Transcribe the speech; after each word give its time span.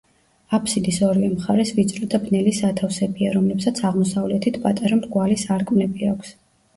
აფსიდის 0.57 0.95
ორივე 1.07 1.27
მხარეს 1.33 1.73
ვიწრო 1.79 2.07
და 2.13 2.19
ბნელი 2.23 2.53
სათავსებია, 2.59 3.33
რომლებსაც 3.35 3.81
აღმოსავლეთით 3.91 4.57
პატარა 4.65 4.99
მრგვალი 5.03 5.37
სარკმლები 5.43 6.09
აქვს. 6.15 6.33